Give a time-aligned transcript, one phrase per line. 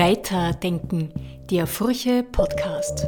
[0.00, 1.12] Weiterdenken,
[1.50, 3.06] der Furche Podcast.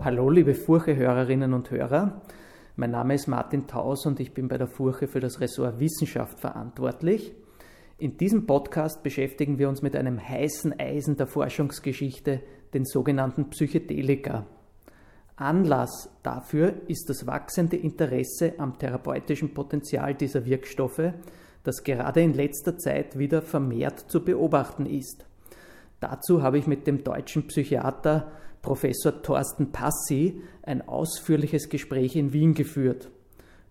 [0.00, 2.22] Hallo, liebe Furche-Hörerinnen und Hörer.
[2.76, 6.40] Mein Name ist Martin Taus und ich bin bei der Furche für das Ressort Wissenschaft
[6.40, 7.34] verantwortlich.
[7.98, 12.40] In diesem Podcast beschäftigen wir uns mit einem heißen Eisen der Forschungsgeschichte,
[12.72, 14.46] den sogenannten Psychedelika.
[15.40, 21.12] Anlass dafür ist das wachsende Interesse am therapeutischen Potenzial dieser Wirkstoffe,
[21.62, 25.24] das gerade in letzter Zeit wieder vermehrt zu beobachten ist.
[26.00, 32.54] Dazu habe ich mit dem deutschen Psychiater Professor Thorsten Passi ein ausführliches Gespräch in Wien
[32.54, 33.10] geführt.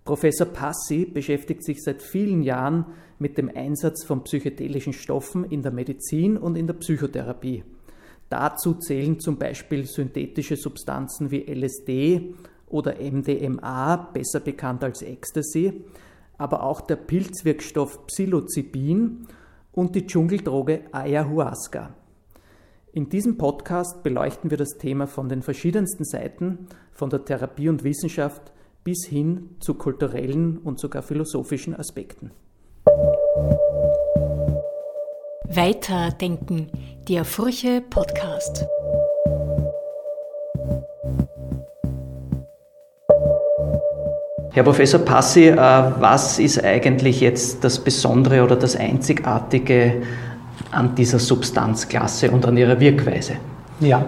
[0.06, 2.86] Professor Passi beschäftigt sich seit vielen Jahren
[3.20, 7.64] mit dem Einsatz von psychedelischen Stoffen in der Medizin und in der Psychotherapie.
[8.30, 12.34] Dazu zählen zum Beispiel synthetische Substanzen wie LSD
[12.68, 15.86] oder MDMA, besser bekannt als Ecstasy,
[16.38, 19.28] aber auch der Pilzwirkstoff Psilocybin
[19.72, 21.94] und die Dschungeldroge Ayahuasca.
[22.92, 27.84] In diesem Podcast beleuchten wir das Thema von den verschiedensten Seiten, von der Therapie und
[27.84, 28.52] Wissenschaft
[28.84, 32.32] bis hin zu kulturellen und sogar philosophischen Aspekten.
[35.58, 36.70] Weiterdenken,
[37.10, 38.64] der Furche Podcast.
[44.52, 50.04] Herr Professor Passi, äh, was ist eigentlich jetzt das Besondere oder das Einzigartige
[50.70, 53.38] an dieser Substanzklasse und an ihrer Wirkweise?
[53.80, 54.06] Ja,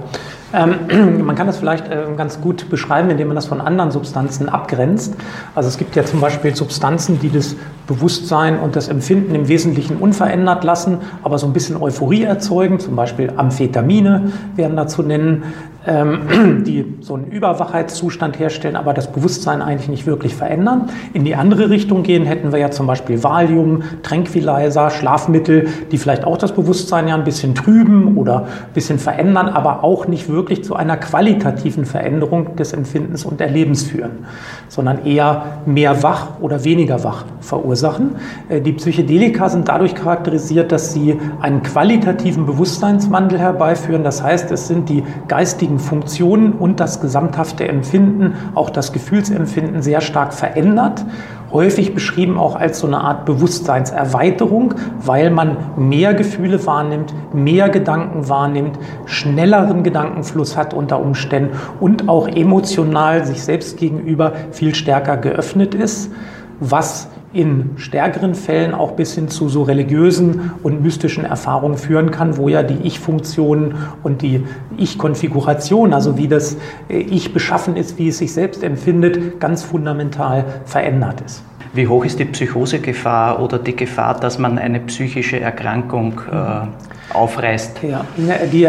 [0.53, 4.50] ähm, man kann das vielleicht äh, ganz gut beschreiben, indem man das von anderen Substanzen
[4.50, 5.16] abgrenzt.
[5.56, 7.56] Also es gibt ja zum Beispiel Substanzen, die das
[7.88, 12.80] Bewusstsein und das Empfinden im Wesentlichen unverändert lassen, aber so ein bisschen Euphorie erzeugen.
[12.80, 15.44] Zum Beispiel Amphetamine werden da zu nennen,
[15.89, 20.89] ähm, die so einen Überwachheitszustand herstellen, aber das Bewusstsein eigentlich nicht wirklich verändern.
[21.13, 26.25] In die andere Richtung gehen hätten wir ja zum Beispiel Valium, Tranquilizer, Schlafmittel, die vielleicht
[26.25, 30.63] auch das Bewusstsein ja ein bisschen trüben oder ein bisschen verändern, aber auch nicht wirklich
[30.63, 34.25] zu einer qualitativen Veränderung des Empfindens und Erlebens führen,
[34.67, 38.16] sondern eher mehr wach oder weniger wach verursachen.
[38.47, 44.03] Äh, die Psychedelika sind dadurch charakterisiert, dass sie einen qualitativen Bewusstseinswandel herbeiführen.
[44.03, 50.01] Das heißt, es sind die geistigen Funktionen und das gesamthafte Empfinden, auch das Gefühlsempfinden sehr
[50.01, 51.06] stark verändert.
[51.51, 58.29] Häufig beschrieben auch als so eine Art Bewusstseinserweiterung, weil man mehr Gefühle wahrnimmt, mehr Gedanken
[58.29, 65.73] wahrnimmt, schnelleren Gedankenfluss hat unter Umständen und auch emotional sich selbst gegenüber viel stärker geöffnet
[65.73, 66.11] ist,
[66.59, 72.38] was in stärkeren Fällen auch bis hin zu so religiösen und mystischen Erfahrungen führen kann,
[72.38, 74.44] wo ja die Ich-Funktion und die
[74.78, 76.57] Ich-Konfiguration, also wie das
[76.90, 81.44] äh, Ich beschaffen ist, wie es sich selbst empfindet, ganz fundamental verändert ist.
[81.73, 86.66] Wie hoch ist die Psychosegefahr oder die Gefahr, dass man eine psychische Erkrankung äh,
[87.14, 87.84] aufreißt?
[87.84, 88.06] Ja,
[88.52, 88.68] die,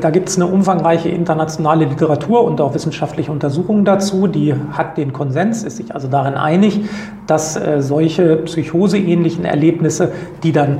[0.00, 4.26] da gibt es eine umfangreiche internationale Literatur und auch wissenschaftliche Untersuchungen dazu.
[4.26, 6.80] Die hat den Konsens, ist sich also darin einig,
[7.26, 10.12] dass äh, solche psychoseähnlichen Erlebnisse,
[10.42, 10.78] die dann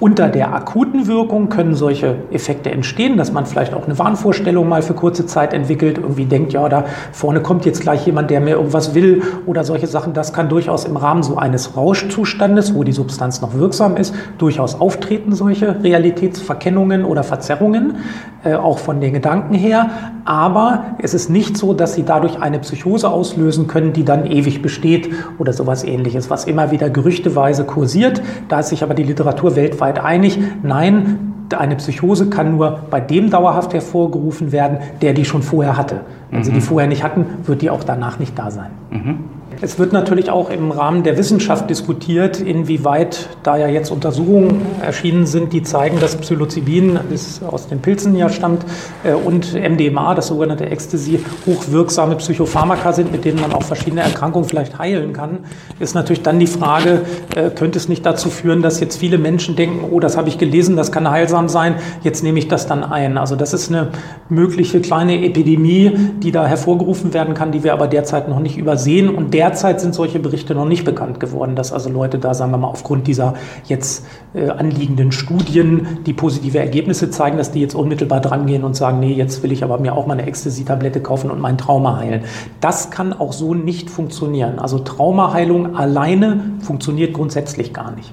[0.00, 4.82] unter der akuten Wirkung können solche Effekte entstehen, dass man vielleicht auch eine Wahnvorstellung mal
[4.82, 8.56] für kurze Zeit entwickelt, irgendwie denkt, ja, da vorne kommt jetzt gleich jemand, der mir
[8.56, 10.12] irgendwas will oder solche Sachen.
[10.12, 14.80] Das kann durchaus im Rahmen so eines Rauschzustandes, wo die Substanz noch wirksam ist, durchaus
[14.80, 17.98] auftreten, solche Realitätsverkennungen oder Verzerrungen,
[18.44, 19.90] äh, auch von den Gedanken her.
[20.24, 24.60] Aber es ist nicht so, dass sie dadurch eine Psychose auslösen können, die dann ewig
[24.60, 28.22] besteht oder sowas ähnliches, was immer wieder gerüchteweise kursiert.
[28.48, 33.00] Da ist sich aber die Literatur weltweit weltweit einig, nein, eine Psychose kann nur bei
[33.00, 36.00] dem dauerhaft hervorgerufen werden, der die schon vorher hatte.
[36.30, 36.44] Wenn mhm.
[36.44, 38.70] sie die vorher nicht hatten, wird die auch danach nicht da sein.
[38.90, 39.18] Mhm.
[39.64, 45.24] Es wird natürlich auch im Rahmen der Wissenschaft diskutiert, inwieweit da ja jetzt Untersuchungen erschienen
[45.24, 48.66] sind, die zeigen, dass Psilocybin, das aus den Pilzen ja stammt,
[49.04, 54.46] äh, und MDMA, das sogenannte Ecstasy, hochwirksame Psychopharmaka sind, mit denen man auch verschiedene Erkrankungen
[54.46, 55.38] vielleicht heilen kann.
[55.80, 57.00] Ist natürlich dann die Frage,
[57.34, 60.36] äh, könnte es nicht dazu führen, dass jetzt viele Menschen denken, oh, das habe ich
[60.36, 63.16] gelesen, das kann heilsam sein, jetzt nehme ich das dann ein.
[63.16, 63.88] Also das ist eine
[64.28, 69.08] mögliche kleine Epidemie, die da hervorgerufen werden kann, die wir aber derzeit noch nicht übersehen
[69.08, 72.50] und der derzeit sind solche Berichte noch nicht bekannt geworden, dass also Leute da, sagen
[72.50, 73.34] wir mal, aufgrund dieser
[73.66, 74.04] jetzt
[74.34, 79.12] äh, anliegenden Studien, die positive Ergebnisse zeigen, dass die jetzt unmittelbar drangehen und sagen, nee,
[79.12, 82.24] jetzt will ich aber mir auch mal eine Ecstasy-Tablette kaufen und mein Trauma heilen.
[82.60, 84.58] Das kann auch so nicht funktionieren.
[84.58, 88.12] Also Traumaheilung alleine funktioniert grundsätzlich gar nicht.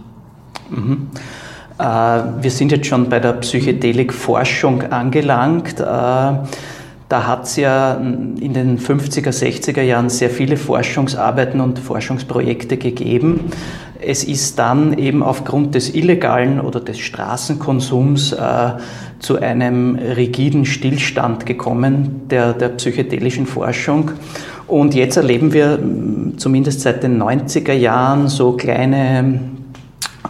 [0.70, 1.08] Mhm.
[1.80, 5.80] Äh, wir sind jetzt schon bei der Psychedelik-Forschung angelangt.
[5.80, 6.34] Äh,
[7.12, 13.52] da hat es ja in den 50er, 60er Jahren sehr viele Forschungsarbeiten und Forschungsprojekte gegeben.
[14.00, 18.72] es ist dann eben aufgrund des illegalen oder des Straßenkonsums äh,
[19.20, 24.12] zu einem rigiden Stillstand gekommen der, der psychedelischen Forschung.
[24.68, 25.80] Und jetzt erleben wir
[26.38, 29.42] zumindest seit den 90er Jahren so kleine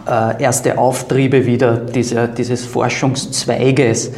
[0.06, 4.12] äh, erste Auftriebe wieder dieser, dieses Forschungszweiges,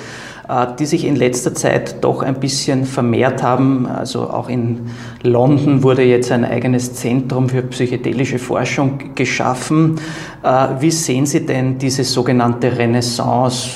[0.79, 3.87] die sich in letzter Zeit doch ein bisschen vermehrt haben.
[3.87, 4.91] Also auch in
[5.23, 9.97] London wurde jetzt ein eigenes Zentrum für psychedelische Forschung geschaffen.
[10.43, 13.71] Äh, wie sehen Sie denn diese sogenannte Renaissance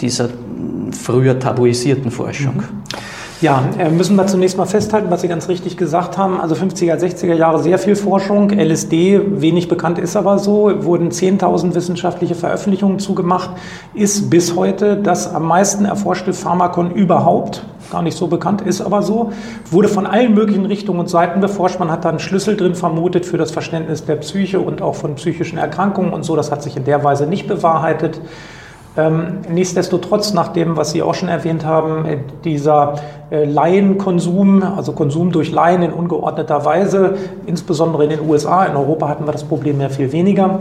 [0.00, 0.30] dieser
[0.92, 2.56] früher tabuisierten Forschung?
[2.56, 2.85] Mhm.
[3.42, 6.40] Ja, äh, müssen wir zunächst mal festhalten, was Sie ganz richtig gesagt haben.
[6.40, 8.48] Also 50er, 60er Jahre sehr viel Forschung.
[8.50, 13.50] LSD, wenig bekannt ist aber so, wurden 10.000 wissenschaftliche Veröffentlichungen zugemacht,
[13.92, 17.62] ist bis heute das am meisten erforschte Pharmakon überhaupt.
[17.90, 19.32] Gar nicht so bekannt, ist aber so.
[19.70, 21.78] Wurde von allen möglichen Richtungen und Seiten beforscht.
[21.78, 25.14] Man hat da einen Schlüssel drin vermutet für das Verständnis der Psyche und auch von
[25.16, 26.36] psychischen Erkrankungen und so.
[26.36, 28.18] Das hat sich in der Weise nicht bewahrheitet.
[28.96, 32.94] Ähm, nichtsdestotrotz, nach dem, was Sie auch schon erwähnt haben, äh, dieser
[33.30, 39.08] äh, Laienkonsum, also Konsum durch Laien in ungeordneter Weise, insbesondere in den USA, in Europa
[39.08, 40.60] hatten wir das Problem ja viel weniger,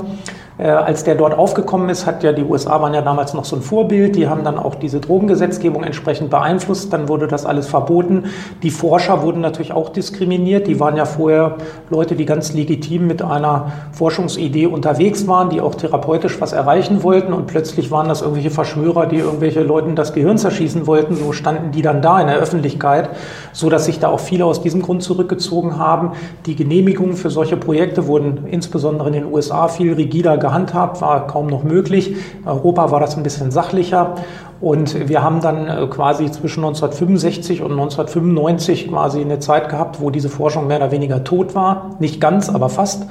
[0.58, 3.58] äh, als der dort aufgekommen ist, hat ja die USA waren ja damals noch so
[3.58, 4.16] ein Vorbild.
[4.16, 6.94] Die haben dann auch diese Drogengesetzgebung entsprechend beeinflusst.
[6.94, 8.26] Dann wurde das alles verboten.
[8.64, 10.68] Die Forscher wurden natürlich auch diskriminiert.
[10.68, 11.58] Die waren ja vorher
[11.90, 17.34] Leute, die ganz legitim mit einer Forschungsidee unterwegs waren, die auch therapeutisch was erreichen wollten.
[17.34, 21.16] Und plötzlich waren das irgendwelche Verschwörer, die irgendwelche Leuten das Gehirn zerschießen wollten.
[21.16, 23.10] So standen die dann da in der Öffentlichkeit,
[23.52, 26.14] so dass sich da auch viele aus diesem Grund zurückgezogen haben.
[26.46, 31.48] Die Genehmigungen für solche Projekte wurden insbesondere in den USA viel rigider gehandhabt, war kaum
[31.48, 32.16] noch möglich.
[32.42, 34.16] In Europa war das ein bisschen sachlicher.
[34.62, 40.12] Und wir haben dann äh, quasi zwischen 1965 und 1995 quasi eine Zeit gehabt, wo
[40.12, 41.96] diese Forschung mehr oder weniger tot war.
[42.00, 43.08] Nicht ganz, aber fast.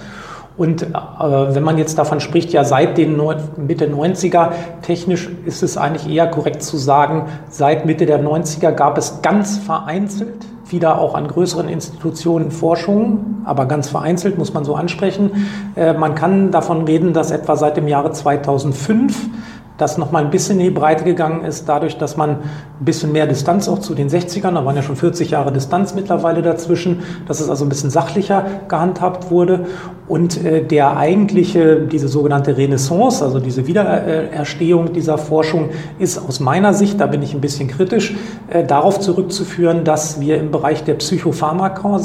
[0.56, 3.20] Und äh, wenn man jetzt davon spricht, ja seit den
[3.56, 4.50] Mitte 90er,
[4.82, 9.58] technisch ist es eigentlich eher korrekt zu sagen, seit Mitte der 90er gab es ganz
[9.58, 15.48] vereinzelt wieder auch an größeren Institutionen Forschung, aber ganz vereinzelt muss man so ansprechen.
[15.76, 19.28] Äh, man kann davon reden, dass etwa seit dem Jahre 2005
[19.76, 23.26] das nochmal ein bisschen in die Breite gegangen ist, dadurch, dass man ein bisschen mehr
[23.26, 27.40] Distanz auch zu den 60ern, da waren ja schon 40 Jahre Distanz mittlerweile dazwischen, dass
[27.40, 29.66] es also ein bisschen sachlicher gehandhabt wurde.
[30.06, 36.72] Und äh, der eigentliche, diese sogenannte Renaissance, also diese Wiedererstehung dieser Forschung ist aus meiner
[36.74, 38.14] Sicht, da bin ich ein bisschen kritisch,
[38.50, 41.98] äh, darauf zurückzuführen, dass wir im Bereich der Psychopharmaka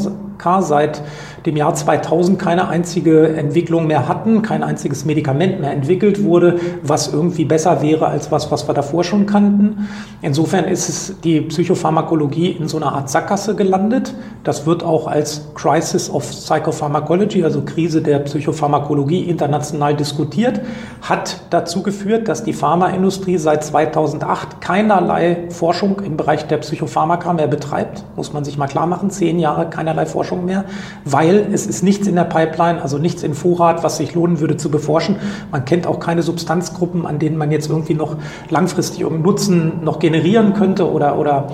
[0.61, 1.01] seit
[1.45, 7.13] dem Jahr 2000 keine einzige Entwicklung mehr hatten, kein einziges Medikament mehr entwickelt wurde, was
[7.13, 9.87] irgendwie besser wäre als was, was wir davor schon kannten.
[10.21, 14.13] Insofern ist es die Psychopharmakologie in so einer Art Sackgasse gelandet.
[14.43, 20.61] Das wird auch als Crisis of Psychopharmacology, also Krise der Psychopharmakologie, international diskutiert,
[21.01, 27.47] hat dazu geführt, dass die Pharmaindustrie seit 2008 keinerlei Forschung im Bereich der Psychopharmaka mehr
[27.47, 28.03] betreibt.
[28.15, 30.65] Muss man sich mal klar machen, zehn Jahre keinerlei Forschung mehr,
[31.05, 34.57] weil es ist nichts in der Pipeline, also nichts in Vorrat, was sich lohnen würde
[34.57, 35.17] zu beforschen.
[35.51, 38.15] Man kennt auch keine Substanzgruppen, an denen man jetzt irgendwie noch
[38.49, 41.47] langfristig irgendeinen Nutzen noch generieren könnte oder, oder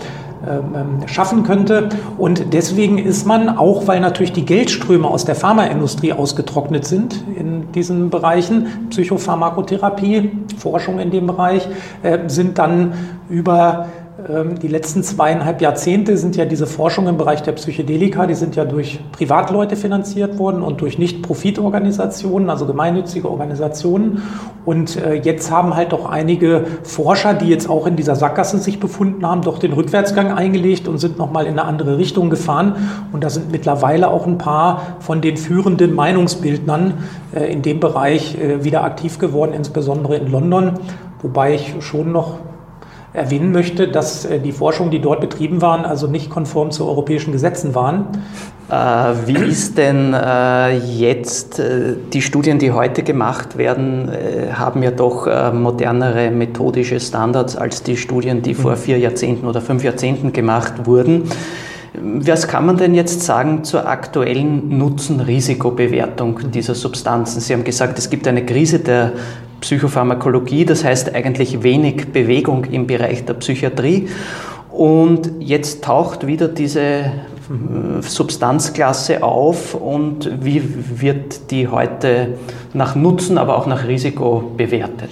[0.45, 1.89] ähm, ähm, schaffen könnte.
[2.17, 7.71] Und deswegen ist man, auch weil natürlich die Geldströme aus der Pharmaindustrie ausgetrocknet sind in
[7.71, 11.67] diesen Bereichen, Psychopharmakotherapie, Forschung in dem Bereich,
[12.03, 12.93] äh, sind dann
[13.27, 18.55] über die letzten zweieinhalb Jahrzehnte sind ja diese Forschung im Bereich der Psychedelika, die sind
[18.55, 24.23] ja durch Privatleute finanziert worden und durch Nicht-Profitorganisationen, also gemeinnützige Organisationen.
[24.63, 28.79] Und äh, jetzt haben halt auch einige Forscher, die jetzt auch in dieser Sackgasse sich
[28.79, 32.75] befunden haben, doch den Rückwärtsgang eingelegt und sind nochmal in eine andere Richtung gefahren.
[33.11, 36.93] Und da sind mittlerweile auch ein paar von den führenden Meinungsbildnern
[37.35, 40.79] äh, in dem Bereich äh, wieder aktiv geworden, insbesondere in London.
[41.21, 42.37] Wobei ich schon noch
[43.15, 47.31] erwähnen möchte, dass äh, die Forschungen, die dort betrieben waren, also nicht konform zu europäischen
[47.31, 48.07] Gesetzen waren.
[48.69, 48.73] Äh,
[49.25, 51.61] wie ist denn äh, jetzt
[52.13, 54.09] die Studien, die heute gemacht werden,
[54.53, 58.77] haben ja doch modernere methodische Standards als die Studien, die vor mhm.
[58.77, 61.23] vier Jahrzehnten oder fünf Jahrzehnten gemacht wurden.
[62.01, 67.39] Was kann man denn jetzt sagen zur aktuellen Nutzen-Risikobewertung dieser Substanzen?
[67.39, 69.13] Sie haben gesagt, es gibt eine Krise der
[69.61, 74.07] Psychopharmakologie, das heißt eigentlich wenig Bewegung im Bereich der Psychiatrie.
[74.71, 80.61] Und jetzt taucht wieder diese äh, Substanzklasse auf und wie
[80.99, 82.37] wird die heute
[82.73, 85.11] nach Nutzen, aber auch nach Risiko bewertet?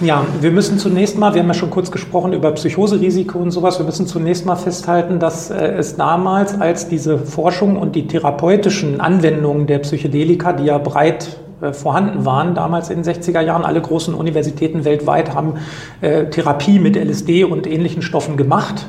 [0.00, 3.78] Ja, wir müssen zunächst mal, wir haben ja schon kurz gesprochen über Psychoserisiko und sowas,
[3.78, 9.00] wir müssen zunächst mal festhalten, dass äh, es damals, als diese Forschung und die therapeutischen
[9.00, 11.36] Anwendungen der Psychedelika, die ja breit
[11.72, 12.54] vorhanden waren.
[12.54, 15.54] Damals in den 60er Jahren, alle großen Universitäten weltweit haben
[16.00, 18.86] äh, Therapie mit LSD und ähnlichen Stoffen gemacht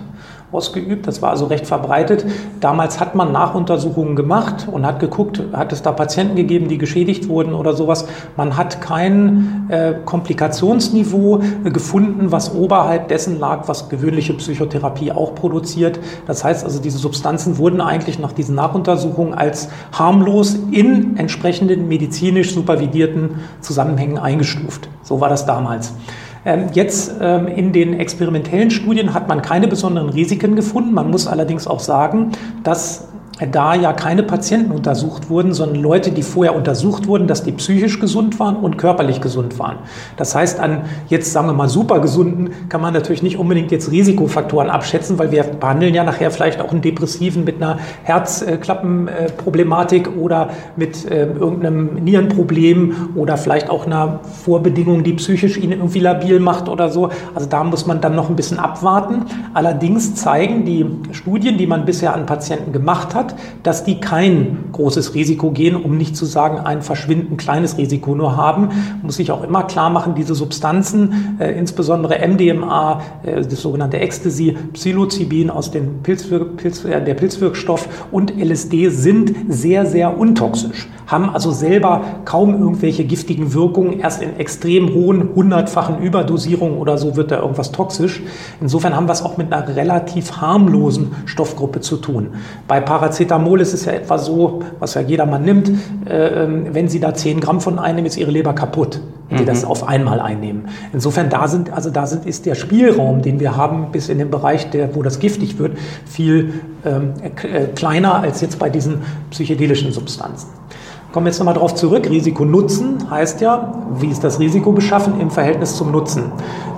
[0.55, 1.05] ausgeübt.
[1.07, 2.25] Das war also recht verbreitet.
[2.61, 7.27] Damals hat man Nachuntersuchungen gemacht und hat geguckt, hat es da Patienten gegeben, die geschädigt
[7.27, 8.07] wurden oder sowas.
[8.37, 15.35] Man hat kein äh, Komplikationsniveau äh, gefunden, was oberhalb dessen lag, was gewöhnliche Psychotherapie auch
[15.35, 15.99] produziert.
[16.27, 22.53] Das heißt also, diese Substanzen wurden eigentlich nach diesen Nachuntersuchungen als harmlos in entsprechenden medizinisch
[22.53, 24.89] supervidierten Zusammenhängen eingestuft.
[25.03, 25.93] So war das damals.
[26.45, 30.93] Ähm, jetzt ähm, in den experimentellen Studien hat man keine besonderen Risiken gefunden.
[30.93, 32.31] Man muss allerdings auch sagen,
[32.63, 33.07] dass
[33.51, 37.99] da ja keine Patienten untersucht wurden, sondern Leute, die vorher untersucht wurden, dass die psychisch
[37.99, 39.79] gesund waren und körperlich gesund waren.
[40.15, 44.69] Das heißt, an jetzt sagen wir mal supergesunden kann man natürlich nicht unbedingt jetzt Risikofaktoren
[44.69, 51.11] abschätzen, weil wir behandeln ja nachher vielleicht auch einen Depressiven mit einer Herzklappenproblematik oder mit
[51.11, 56.89] äh, irgendeinem Nierenproblem oder vielleicht auch einer Vorbedingung, die psychisch ihn irgendwie labil macht oder
[56.89, 57.09] so.
[57.33, 59.25] Also da muss man dann noch ein bisschen abwarten.
[59.53, 64.65] Allerdings zeigen die Studien, die man bisher an Patienten gemacht hat, hat, dass die kein
[64.71, 68.69] großes Risiko gehen, um nicht zu sagen ein verschwindend kleines Risiko nur haben.
[69.01, 74.57] Muss ich auch immer klar machen, diese Substanzen, äh, insbesondere MDMA, äh, das sogenannte Ecstasy,
[74.73, 81.29] Psilocybin aus dem Pilzwirk Pilz, äh, der Pilzwirkstoff und LSD sind sehr, sehr untoxisch, haben
[81.29, 83.99] also selber kaum irgendwelche giftigen Wirkungen.
[83.99, 88.21] Erst in extrem hohen, hundertfachen Überdosierungen oder so wird da irgendwas toxisch.
[88.61, 92.29] Insofern haben wir es auch mit einer relativ harmlosen Stoffgruppe zu tun.
[92.67, 95.71] Bei Paracetamol Paracetamol ist es ja etwa so, was ja jedermann nimmt,
[96.05, 99.39] äh, ähm, wenn Sie da 10 Gramm von einnehmen, ist Ihre Leber kaputt, wenn mhm.
[99.39, 100.67] Sie das auf einmal einnehmen.
[100.91, 104.29] Insofern da sind, also da sind, ist der Spielraum, den wir haben, bis in den
[104.29, 106.55] Bereich, der, wo das giftig wird, viel
[106.85, 110.49] ähm, äh, kleiner als jetzt bei diesen psychedelischen Substanzen.
[111.13, 112.09] Kommen wir jetzt nochmal darauf zurück.
[112.09, 116.33] Risiko-Nutzen heißt ja, wie ist das Risiko beschaffen im Verhältnis zum Nutzen?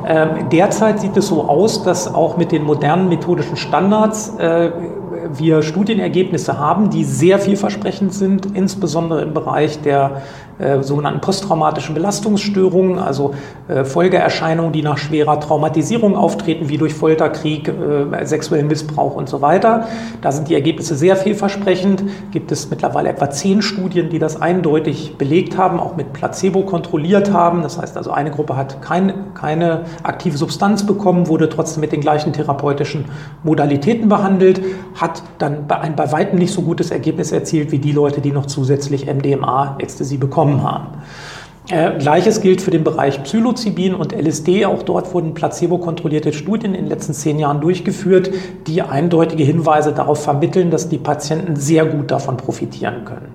[0.07, 4.69] Ähm, derzeit sieht es so aus, dass auch mit den modernen methodischen Standards äh,
[5.35, 10.21] wir Studienergebnisse haben, die sehr vielversprechend sind, insbesondere im Bereich der
[10.59, 13.35] äh, sogenannten posttraumatischen Belastungsstörungen, also
[13.67, 19.29] äh, Folgeerscheinungen, die nach schwerer Traumatisierung auftreten, wie durch Folter, Krieg, äh, sexuellen Missbrauch und
[19.29, 19.87] so weiter.
[20.23, 22.03] Da sind die Ergebnisse sehr vielversprechend.
[22.31, 27.31] Gibt es mittlerweile etwa zehn Studien, die das eindeutig belegt haben, auch mit Placebo kontrolliert
[27.31, 27.61] haben.
[27.61, 32.01] Das heißt also, eine Gruppe hat kein, keine aktive Substanz bekommen, wurde trotzdem mit den
[32.01, 33.05] gleichen therapeutischen
[33.43, 34.61] Modalitäten behandelt,
[34.95, 38.47] hat dann ein bei weitem nicht so gutes Ergebnis erzielt wie die Leute, die noch
[38.47, 40.87] zusätzlich MDMA, Ecstasy bekommen bekommen haben.
[41.69, 44.65] Äh, Gleiches gilt für den Bereich Psilocybin und LSD.
[44.65, 48.31] Auch dort wurden placebo-kontrollierte Studien in den letzten zehn Jahren durchgeführt,
[48.67, 53.33] die eindeutige Hinweise darauf vermitteln, dass die Patienten sehr gut davon profitieren können.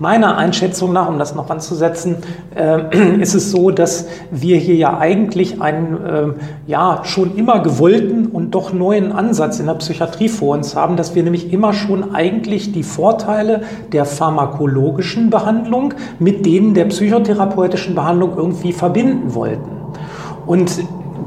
[0.00, 2.18] Meiner Einschätzung nach, um das noch anzusetzen,
[2.54, 6.26] äh, ist es so, dass wir hier ja eigentlich einen äh,
[6.68, 11.16] ja schon immer gewollten und doch neuen Ansatz in der Psychiatrie vor uns haben, dass
[11.16, 18.34] wir nämlich immer schon eigentlich die Vorteile der pharmakologischen Behandlung mit denen der psychotherapeutischen Behandlung
[18.36, 19.68] irgendwie verbinden wollten.
[20.46, 20.78] Und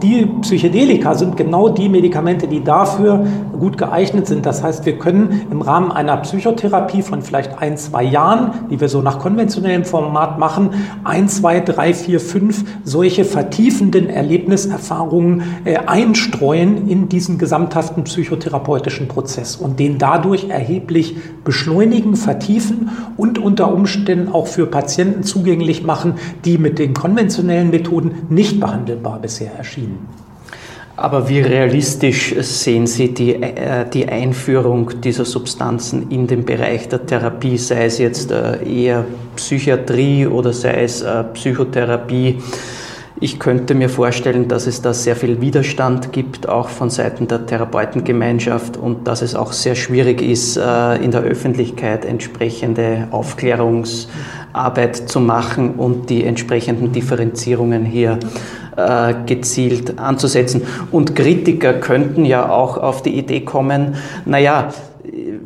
[0.01, 3.25] die Psychedelika sind genau die Medikamente, die dafür
[3.61, 4.47] gut geeignet sind.
[4.47, 8.89] Das heißt, wir können im Rahmen einer Psychotherapie von vielleicht ein, zwei Jahren, die wir
[8.89, 10.71] so nach konventionellem Format machen,
[11.03, 19.55] ein, zwei, drei, vier, fünf solche vertiefenden Erlebniserfahrungen äh, einstreuen in diesen gesamthaften psychotherapeutischen Prozess
[19.55, 26.15] und den dadurch erheblich beschleunigen, vertiefen und unter Umständen auch für Patienten zugänglich machen,
[26.45, 30.20] die mit den konventionellen Methoden nicht behandelbar bisher erschienen.
[31.01, 37.03] Aber wie realistisch sehen Sie die, äh, die Einführung dieser Substanzen in den Bereich der
[37.07, 39.05] Therapie, sei es jetzt äh, eher
[39.35, 42.37] Psychiatrie oder sei es äh, Psychotherapie?
[43.19, 47.47] Ich könnte mir vorstellen, dass es da sehr viel Widerstand gibt, auch von Seiten der
[47.47, 55.75] Therapeutengemeinschaft und dass es auch sehr schwierig ist, in der Öffentlichkeit entsprechende Aufklärungsarbeit zu machen
[55.75, 58.17] und die entsprechenden Differenzierungen hier
[58.75, 60.63] äh, gezielt anzusetzen.
[60.91, 64.69] Und Kritiker könnten ja auch auf die Idee kommen, naja,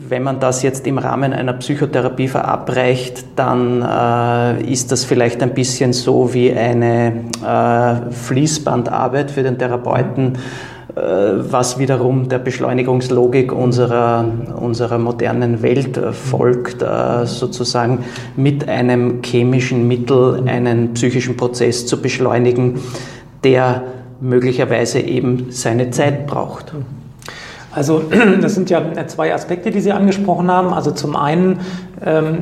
[0.10, 5.54] wenn man das jetzt im Rahmen einer Psychotherapie verabreicht, dann äh, ist das vielleicht ein
[5.54, 10.34] bisschen so wie eine äh, Fließbandarbeit für den Therapeuten,
[10.96, 14.26] äh, was wiederum der Beschleunigungslogik unserer,
[14.60, 18.04] unserer modernen Welt äh, folgt, äh, sozusagen
[18.36, 22.80] mit einem chemischen Mittel einen psychischen Prozess zu beschleunigen
[23.46, 23.84] der
[24.20, 26.74] möglicherweise eben seine Zeit braucht.
[27.72, 28.04] Also
[28.42, 30.74] das sind ja zwei Aspekte, die Sie angesprochen haben.
[30.74, 31.60] Also zum einen
[32.04, 32.38] ähm,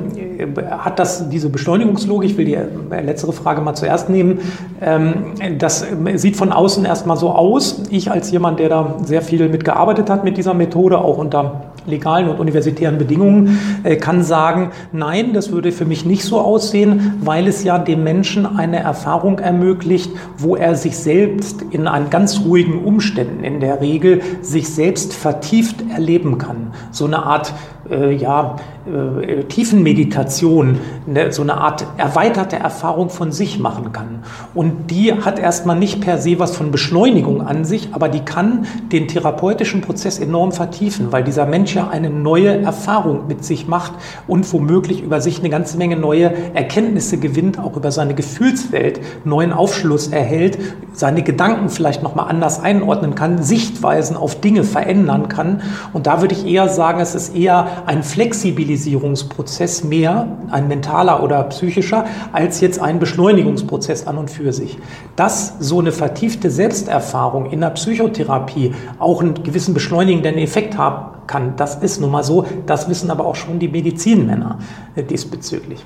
[0.69, 2.57] hat das diese Beschleunigungslogik, ich will die
[2.89, 4.39] letztere Frage mal zuerst nehmen,
[4.81, 7.83] ähm, das sieht von außen erstmal so aus.
[7.89, 12.29] Ich als jemand, der da sehr viel mitgearbeitet hat mit dieser Methode, auch unter legalen
[12.29, 17.48] und universitären Bedingungen, äh, kann sagen, nein, das würde für mich nicht so aussehen, weil
[17.48, 22.83] es ja dem Menschen eine Erfahrung ermöglicht, wo er sich selbst in an ganz ruhigen
[22.83, 26.74] Umständen in der Regel sich selbst vertieft erleben kann.
[26.91, 27.53] So eine Art
[27.90, 34.24] äh, ja, äh, Tiefenmeditation, ne, so eine Art erweiterte Erfahrung von sich machen kann.
[34.54, 38.66] Und die hat erstmal nicht per se was von Beschleunigung an sich, aber die kann
[38.92, 43.94] den therapeutischen Prozess enorm vertiefen, weil dieser Mensch ja eine neue Erfahrung mit sich macht
[44.28, 49.54] und womöglich über sich eine ganze Menge neue Erkenntnisse gewinnt, auch über seine Gefühlswelt, neuen
[49.54, 50.58] Aufschluss erhält,
[50.94, 55.62] seine Gedanken vielleicht nochmal anders einordnen kann, Sichtweisen auf Dinge verändern kann.
[55.92, 61.44] Und da würde ich eher sagen, es ist eher ein Flexibilisierungsprozess mehr, ein mentaler oder
[61.46, 64.77] psychischer, als jetzt ein Beschleunigungsprozess an und für sich.
[65.15, 71.56] Dass so eine vertiefte Selbsterfahrung in der Psychotherapie auch einen gewissen beschleunigenden Effekt haben kann,
[71.56, 72.46] das ist nun mal so.
[72.65, 74.60] Das wissen aber auch schon die Medizinmänner
[74.96, 75.84] äh, diesbezüglich.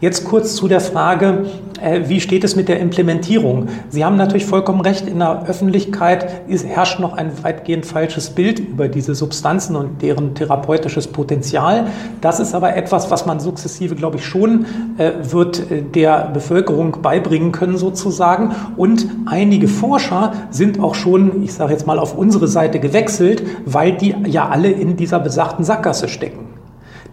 [0.00, 1.46] Jetzt kurz zu der Frage,
[2.06, 3.68] wie steht es mit der Implementierung?
[3.88, 8.88] Sie haben natürlich vollkommen recht, in der Öffentlichkeit herrscht noch ein weitgehend falsches Bild über
[8.88, 11.86] diese Substanzen und deren therapeutisches Potenzial.
[12.20, 14.66] Das ist aber etwas, was man sukzessive, glaube ich, schon
[14.98, 18.54] äh, wird äh, der Bevölkerung beibringen können sozusagen.
[18.76, 23.92] Und einige Forscher sind auch schon, ich sage jetzt mal, auf unsere Seite gewechselt, weil
[23.92, 26.55] die ja alle in dieser besagten Sackgasse stecken.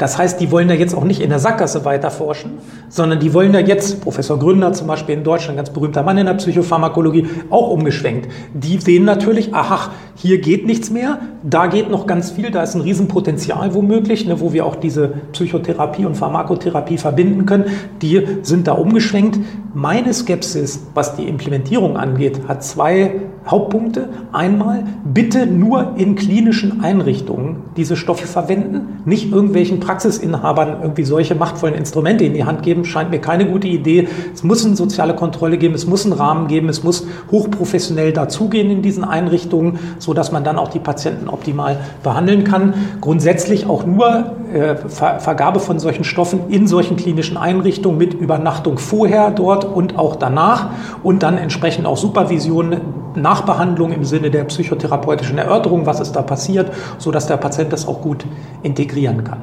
[0.03, 2.57] Das heißt, die wollen ja jetzt auch nicht in der Sackgasse weiter forschen,
[2.89, 6.25] sondern die wollen ja jetzt, Professor Gründer zum Beispiel in Deutschland, ganz berühmter Mann in
[6.25, 8.29] der Psychopharmakologie, auch umgeschwenkt.
[8.53, 12.75] Die sehen natürlich, aha, hier geht nichts mehr, da geht noch ganz viel, da ist
[12.75, 17.65] ein Riesenpotenzial womöglich, ne, wo wir auch diese Psychotherapie und Pharmakotherapie verbinden können.
[18.01, 19.39] Die sind da umgeschwenkt.
[19.73, 24.09] Meine Skepsis, was die Implementierung angeht, hat zwei Hauptpunkte.
[24.31, 31.75] Einmal, bitte nur in klinischen Einrichtungen diese Stoffe verwenden, nicht irgendwelchen Praxisinhabern irgendwie solche machtvollen
[31.75, 34.07] Instrumente in die Hand geben, scheint mir keine gute Idee.
[34.33, 38.69] Es muss eine soziale Kontrolle geben, es muss einen Rahmen geben, es muss hochprofessionell dazugehen
[38.69, 42.73] in diesen Einrichtungen, so dass man dann auch die Patienten optimal behandeln kann.
[42.99, 48.77] Grundsätzlich auch nur äh, Ver Vergabe von solchen Stoffen in solchen klinischen Einrichtungen mit Übernachtung
[48.77, 50.69] vorher dort und auch danach
[51.03, 52.81] und dann entsprechend auch Supervision,
[53.15, 57.87] Nachbehandlung im Sinne der psychotherapeutischen Erörterung, was ist da passiert, so dass der Patient das
[57.87, 58.25] auch gut
[58.61, 59.39] integrieren kann.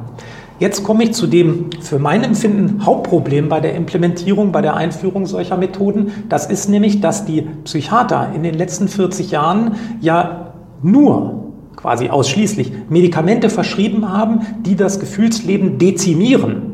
[0.60, 5.24] Jetzt komme ich zu dem für mein Empfinden Hauptproblem bei der Implementierung, bei der Einführung
[5.24, 6.12] solcher Methoden.
[6.28, 10.49] Das ist nämlich, dass die Psychiater in den letzten 40 Jahren ja
[10.82, 16.70] nur quasi ausschließlich Medikamente verschrieben haben, die das Gefühlsleben dezimieren.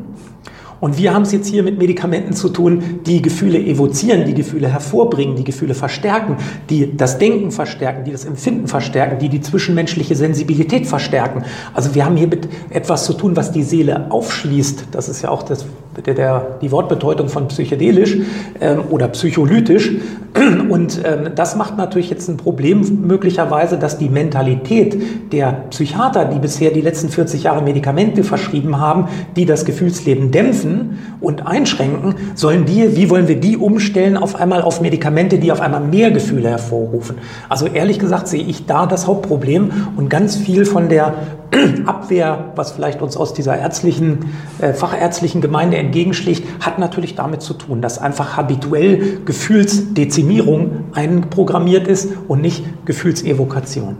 [0.79, 4.67] Und wir haben es jetzt hier mit Medikamenten zu tun, die Gefühle evozieren, die Gefühle
[4.67, 6.37] hervorbringen, die Gefühle verstärken,
[6.69, 11.43] die das Denken verstärken, die das Empfinden verstärken, die die zwischenmenschliche Sensibilität verstärken.
[11.73, 14.89] Also wir haben hier mit etwas zu tun, was die Seele aufschließt.
[14.91, 15.65] Das ist ja auch das
[16.05, 18.17] der, der, die Wortbedeutung von psychedelisch
[18.59, 19.91] ähm, oder psycholytisch.
[20.69, 26.39] Und ähm, das macht natürlich jetzt ein Problem möglicherweise, dass die Mentalität der Psychiater, die
[26.39, 32.65] bisher die letzten 40 Jahre Medikamente verschrieben haben, die das Gefühlsleben dämpfen und einschränken, sollen
[32.65, 36.49] die, wie wollen wir die umstellen auf einmal auf Medikamente, die auf einmal mehr Gefühle
[36.49, 37.17] hervorrufen?
[37.49, 41.13] Also ehrlich gesagt sehe ich da das Hauptproblem und ganz viel von der
[41.85, 47.53] Abwehr, was vielleicht uns aus dieser ärztlichen, äh, fachärztlichen Gemeinde entgegenschlägt, hat natürlich damit zu
[47.53, 53.97] tun, dass einfach habituell Gefühlsdezimierung einprogrammiert ist und nicht Gefühlsevokation.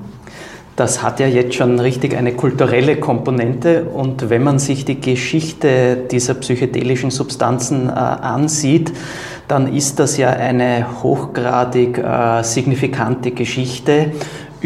[0.78, 5.98] Das hat ja jetzt schon richtig eine kulturelle Komponente und wenn man sich die Geschichte
[6.12, 8.94] dieser psychedelischen Substanzen äh, ansieht,
[9.48, 14.12] dann ist das ja eine hochgradig äh, signifikante Geschichte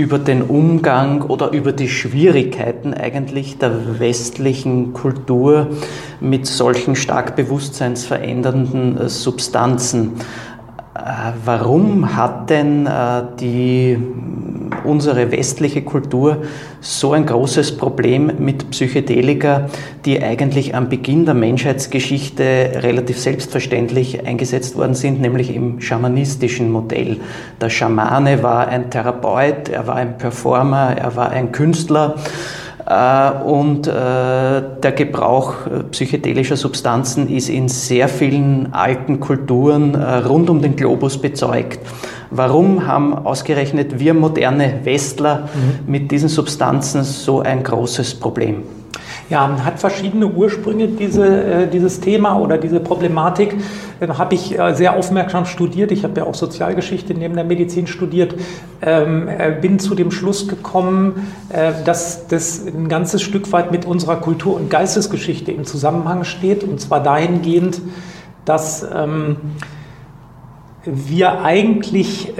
[0.01, 5.67] über den Umgang oder über die Schwierigkeiten eigentlich der westlichen Kultur
[6.19, 10.13] mit solchen stark bewusstseinsverändernden äh, Substanzen.
[10.93, 13.97] Äh, warum hat denn äh, die
[14.83, 16.43] unsere westliche Kultur
[16.81, 19.69] so ein großes Problem mit Psychedelika,
[20.05, 27.19] die eigentlich am Beginn der Menschheitsgeschichte relativ selbstverständlich eingesetzt worden sind, nämlich im schamanistischen Modell.
[27.59, 32.15] Der Schamane war ein Therapeut, er war ein Performer, er war ein Künstler.
[32.91, 35.53] Äh, und äh, der Gebrauch
[35.91, 41.79] psychedelischer Substanzen ist in sehr vielen alten Kulturen äh, rund um den Globus bezeugt.
[42.31, 45.91] Warum haben ausgerechnet wir moderne Westler mhm.
[45.91, 48.63] mit diesen Substanzen so ein großes Problem?
[49.31, 53.55] Ja, hat verschiedene Ursprünge, diese, äh, dieses Thema oder diese Problematik.
[54.01, 55.93] Äh, habe ich äh, sehr aufmerksam studiert.
[55.93, 58.35] Ich habe ja auch Sozialgeschichte neben der Medizin studiert.
[58.81, 61.27] Ähm, äh, bin zu dem Schluss gekommen,
[61.85, 66.65] dass das ein ganzes Stück weit mit unserer Kultur- und Geistesgeschichte im Zusammenhang steht.
[66.65, 67.81] Und zwar dahingehend,
[68.43, 69.37] dass ähm,
[70.83, 72.33] wir eigentlich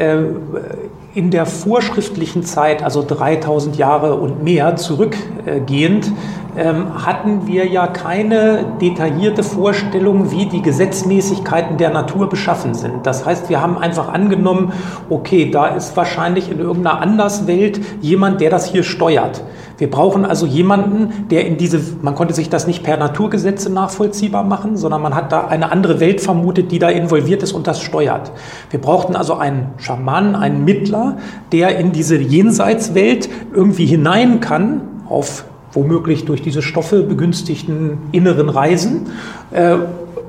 [1.13, 6.13] in der vorschriftlichen Zeit, also 3000 Jahre und mehr zurückgehend, ähm,
[6.55, 13.05] hatten wir ja keine detaillierte Vorstellung, wie die Gesetzmäßigkeiten der Natur beschaffen sind.
[13.07, 14.73] Das heißt, wir haben einfach angenommen,
[15.09, 19.43] okay, da ist wahrscheinlich in irgendeiner Anderswelt jemand, der das hier steuert.
[19.77, 24.43] Wir brauchen also jemanden, der in diese, man konnte sich das nicht per Naturgesetze nachvollziehbar
[24.43, 27.81] machen, sondern man hat da eine andere Welt vermutet, die da involviert ist und das
[27.81, 28.31] steuert.
[28.69, 31.17] Wir brauchten also einen Schamanen, einen Mittler,
[31.51, 39.07] der in diese Jenseitswelt irgendwie hinein kann, auf womöglich durch diese Stoffe begünstigten inneren Reisen
[39.51, 39.77] äh,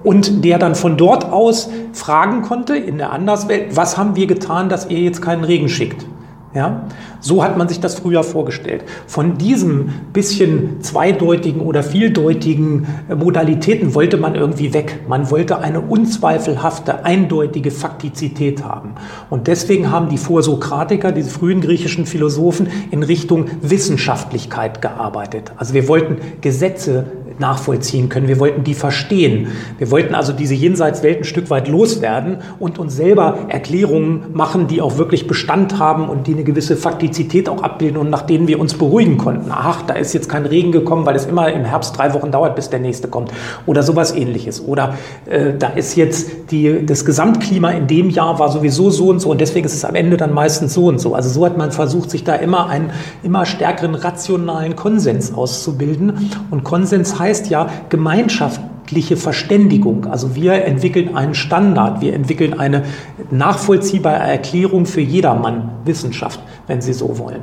[0.04, 4.68] und der dann von dort aus fragen konnte in der Anderswelt, was haben wir getan,
[4.68, 6.06] dass ihr jetzt keinen Regen schickt?
[6.54, 6.84] Ja?
[7.20, 8.84] So hat man sich das früher vorgestellt.
[9.06, 15.00] Von diesem bisschen zweideutigen oder vieldeutigen äh, Modalitäten wollte man irgendwie weg.
[15.08, 18.94] Man wollte eine unzweifelhafte, eindeutige Faktizität haben.
[19.30, 25.52] Und deswegen haben die Vorsokratiker, diese frühen griechischen Philosophen, in Richtung Wissenschaftlichkeit gearbeitet.
[25.56, 27.06] Also wir wollten Gesetze
[27.42, 28.28] nachvollziehen können.
[28.28, 29.48] Wir wollten die verstehen.
[29.76, 34.80] Wir wollten also diese Jenseitswelt ein Stück weit loswerden und uns selber Erklärungen machen, die
[34.80, 38.58] auch wirklich Bestand haben und die eine gewisse Faktizität auch abbilden und nach denen wir
[38.58, 39.50] uns beruhigen konnten.
[39.50, 42.56] Ach, da ist jetzt kein Regen gekommen, weil es immer im Herbst drei Wochen dauert,
[42.56, 43.30] bis der nächste kommt.
[43.66, 44.64] Oder sowas ähnliches.
[44.64, 44.94] Oder
[45.26, 49.30] äh, da ist jetzt die, das Gesamtklima in dem Jahr war sowieso so und so
[49.30, 51.14] und deswegen ist es am Ende dann meistens so und so.
[51.14, 52.90] Also so hat man versucht, sich da immer einen
[53.22, 56.30] immer stärkeren rationalen Konsens auszubilden.
[56.50, 60.06] Und Konsens heißt ja gemeinschaftliche Verständigung.
[60.06, 62.82] Also wir entwickeln einen Standard, wir entwickeln eine
[63.30, 67.42] nachvollziehbare Erklärung für jedermann Wissenschaft, wenn Sie so wollen.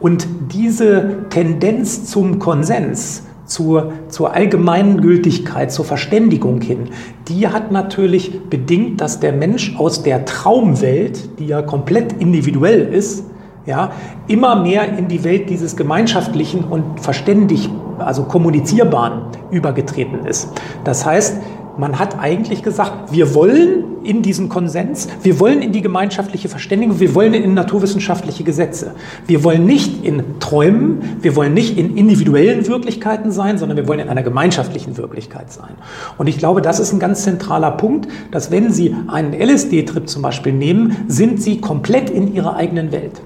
[0.00, 6.88] Und diese Tendenz zum Konsens, zur, zur allgemeinen Gültigkeit, zur Verständigung hin,
[7.28, 13.24] die hat natürlich bedingt, dass der Mensch aus der Traumwelt, die ja komplett individuell ist,
[13.66, 13.90] ja,
[14.28, 17.68] immer mehr in die Welt dieses gemeinschaftlichen und verständig,
[17.98, 20.48] also kommunizierbaren übergetreten ist.
[20.84, 21.40] Das heißt,
[21.78, 27.00] man hat eigentlich gesagt, wir wollen in diesen Konsens, wir wollen in die gemeinschaftliche Verständigung,
[27.00, 28.94] wir wollen in naturwissenschaftliche Gesetze.
[29.26, 34.00] Wir wollen nicht in Träumen, wir wollen nicht in individuellen Wirklichkeiten sein, sondern wir wollen
[34.00, 35.74] in einer gemeinschaftlichen Wirklichkeit sein.
[36.18, 40.22] Und ich glaube, das ist ein ganz zentraler Punkt, dass wenn Sie einen LSD-Trip zum
[40.22, 43.20] Beispiel nehmen, sind Sie komplett in Ihrer eigenen Welt.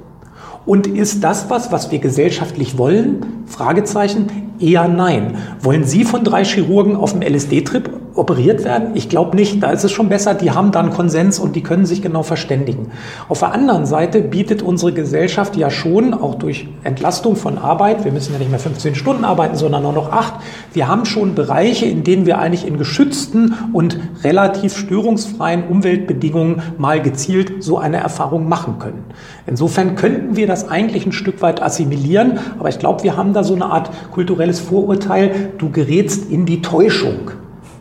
[0.70, 3.42] Und ist das was, was wir gesellschaftlich wollen?
[3.46, 4.52] Fragezeichen.
[4.60, 5.36] Eher nein.
[5.60, 8.90] Wollen Sie von drei Chirurgen auf dem LSD-Trip operiert werden?
[8.94, 9.62] Ich glaube nicht.
[9.62, 10.34] Da ist es schon besser.
[10.34, 12.92] Die haben dann Konsens und die können sich genau verständigen.
[13.28, 18.12] Auf der anderen Seite bietet unsere Gesellschaft ja schon, auch durch Entlastung von Arbeit, wir
[18.12, 20.34] müssen ja nicht mehr 15 Stunden arbeiten, sondern nur noch acht.
[20.74, 27.00] Wir haben schon Bereiche, in denen wir eigentlich in geschützten und relativ störungsfreien Umweltbedingungen mal
[27.00, 29.04] gezielt so eine Erfahrung machen können.
[29.46, 33.44] Insofern könnten wir das eigentlich ein Stück weit assimilieren, aber ich glaube, wir haben da
[33.44, 37.30] so eine Art kulturelles Vorurteil, du gerätst in die Täuschung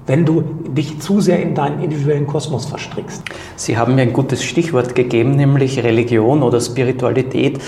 [0.09, 3.21] wenn du dich zu sehr in deinen individuellen Kosmos verstrickst.
[3.55, 7.59] Sie haben mir ein gutes Stichwort gegeben, nämlich Religion oder Spiritualität.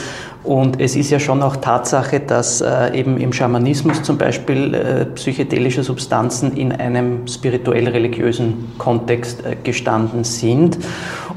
[0.44, 5.06] Und es ist ja schon auch Tatsache, dass äh, eben im Schamanismus zum Beispiel äh,
[5.06, 10.80] psychedelische Substanzen in einem spirituell-religiösen Kontext äh, gestanden sind.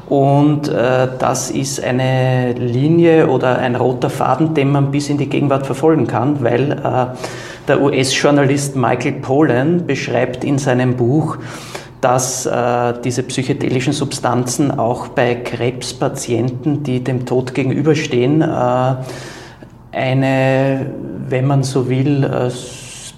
[0.09, 5.29] Und äh, das ist eine Linie oder ein roter Faden, den man bis in die
[5.29, 7.05] Gegenwart verfolgen kann, weil äh,
[7.67, 11.37] der US-Journalist Michael Pollan beschreibt in seinem Buch,
[12.01, 18.95] dass äh, diese psychedelischen Substanzen auch bei Krebspatienten, die dem Tod gegenüberstehen, äh,
[19.91, 20.85] eine,
[21.29, 22.51] wenn man so will, äh,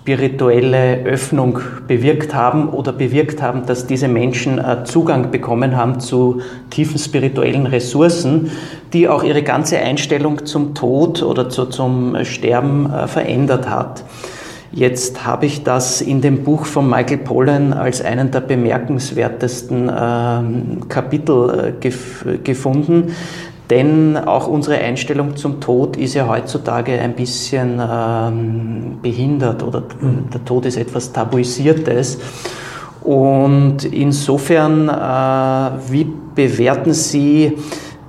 [0.07, 6.39] spirituelle Öffnung bewirkt haben oder bewirkt haben, dass diese Menschen äh, Zugang bekommen haben zu
[6.69, 8.49] tiefen spirituellen Ressourcen,
[8.93, 14.05] die auch ihre ganze Einstellung zum Tod oder zu, zum Sterben äh, verändert hat.
[14.71, 20.85] Jetzt habe ich das in dem Buch von Michael Pollan als einen der bemerkenswertesten äh,
[20.89, 23.15] Kapitel äh, gef gefunden,
[23.69, 30.29] denn auch unsere Einstellung zum Tod ist ja heutzutage ein bisschen ähm, behindert oder mhm.
[30.33, 32.17] der Tod ist etwas Tabuisiertes.
[33.01, 37.53] Und insofern, äh, wie bewerten Sie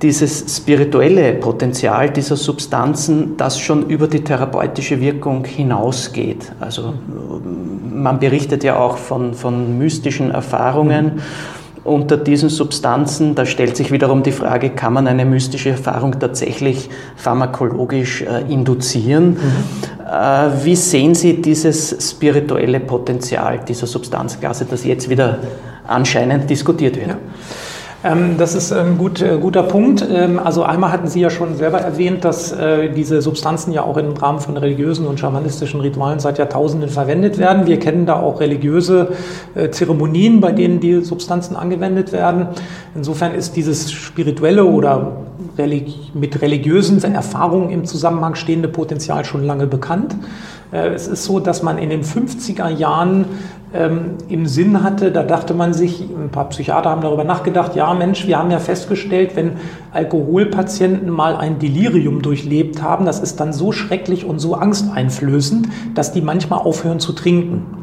[0.01, 6.51] dieses spirituelle Potenzial dieser Substanzen, das schon über die therapeutische Wirkung hinausgeht.
[6.59, 6.93] Also
[7.91, 11.21] man berichtet ja auch von, von mystischen Erfahrungen
[11.83, 13.35] unter diesen Substanzen.
[13.35, 19.31] Da stellt sich wiederum die Frage, kann man eine mystische Erfahrung tatsächlich pharmakologisch äh, induzieren?
[19.31, 19.37] Mhm.
[20.05, 25.39] Äh, wie sehen Sie dieses spirituelle Potenzial dieser Substanzklasse, das jetzt wieder
[25.87, 27.09] anscheinend diskutiert wird?
[27.09, 27.17] Ja.
[28.01, 30.05] Ähm, das ist ein gut, äh, guter Punkt.
[30.09, 33.97] Ähm, also einmal hatten Sie ja schon selber erwähnt, dass äh, diese Substanzen ja auch
[33.97, 37.67] im Rahmen von religiösen und schamanistischen Ritualen seit Jahrtausenden verwendet werden.
[37.67, 39.09] Wir kennen da auch religiöse
[39.53, 42.47] äh, Zeremonien, bei denen die Substanzen angewendet werden.
[42.95, 45.25] Insofern ist dieses spirituelle oder
[46.13, 50.15] mit religiösen Erfahrungen im Zusammenhang stehende Potenzial schon lange bekannt.
[50.71, 53.25] Es ist so, dass man in den 50er Jahren
[53.73, 55.11] ähm, im Sinn hatte.
[55.11, 58.59] Da dachte man sich, ein paar Psychiater haben darüber nachgedacht, ja Mensch, wir haben ja
[58.59, 59.53] festgestellt, wenn
[59.91, 66.11] Alkoholpatienten mal ein Delirium durchlebt haben, das ist dann so schrecklich und so angsteinflößend, dass
[66.11, 67.78] die manchmal aufhören zu trinken.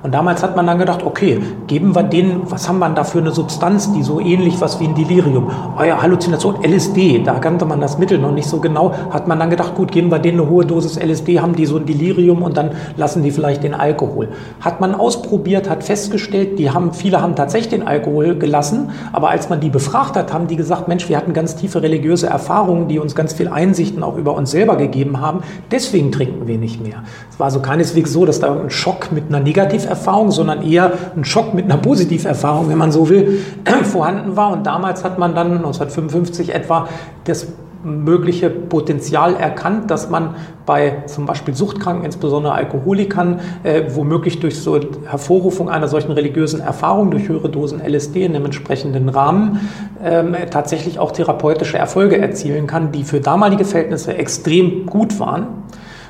[0.00, 3.18] Und damals hat man dann gedacht, okay, geben wir denen, was haben wir da für
[3.18, 5.50] eine Substanz, die so ähnlich was wie ein Delirium?
[5.84, 9.50] Ja, Halluzination, LSD, da kannte man das Mittel noch nicht so genau, hat man dann
[9.50, 12.56] gedacht, gut, geben wir denen eine hohe Dosis LSD, haben die so ein Delirium und
[12.56, 14.28] dann lassen die vielleicht den Alkohol.
[14.60, 19.48] Hat man ausprobiert, hat festgestellt, die haben, viele haben tatsächlich den Alkohol gelassen, aber als
[19.48, 23.00] man die befragt hat, haben die gesagt, Mensch, wir hatten ganz tiefe religiöse Erfahrungen, die
[23.00, 25.40] uns ganz viel Einsichten auch über uns selber gegeben haben,
[25.72, 27.02] deswegen trinken wir nicht mehr.
[27.32, 30.92] Es war also keineswegs so, dass da ein Schock mit einer Negativ Negativerfahrung, sondern eher
[31.16, 33.40] ein Schock mit einer Positiverfahrung, wenn man so will,
[33.84, 34.52] vorhanden war.
[34.52, 36.88] Und damals hat man dann 1955 etwa
[37.24, 37.48] das
[37.84, 40.34] mögliche Potenzial erkannt, dass man
[40.66, 47.12] bei zum Beispiel Suchtkranken, insbesondere Alkoholikern, äh, womöglich durch so Hervorrufung einer solchen religiösen Erfahrung,
[47.12, 49.70] durch höhere Dosen LSD in einem entsprechenden Rahmen,
[50.04, 55.46] ähm, tatsächlich auch therapeutische Erfolge erzielen kann, die für damalige Verhältnisse extrem gut waren